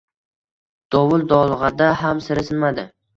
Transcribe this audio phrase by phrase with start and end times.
[0.95, 2.87] Dovul-dolg‘ada ham sira sinmadi